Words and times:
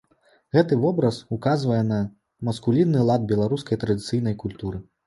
Гэты 0.55 0.77
вобраз 0.85 1.19
указвае 1.37 1.79
на 1.91 2.01
маскулінны 2.51 3.07
лад 3.13 3.31
беларускай 3.35 3.83
традыцыйнай 3.87 4.43
культуры. 4.47 4.87